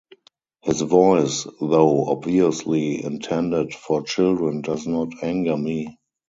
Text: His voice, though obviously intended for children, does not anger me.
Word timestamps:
His 0.63 0.81
voice, 0.81 1.43
though 1.59 2.05
obviously 2.07 3.03
intended 3.03 3.75
for 3.75 4.01
children, 4.01 4.61
does 4.61 4.87
not 4.87 5.09
anger 5.21 5.55
me. 5.55 5.99